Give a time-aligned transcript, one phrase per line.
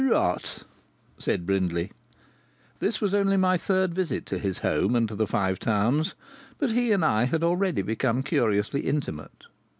[0.03, 0.63] "Rot!"
[1.19, 1.91] said Brindley.
[2.79, 6.15] This was only my third visit to his home and to the Five Towns,
[6.57, 9.43] but he and I had already become curiously intimate.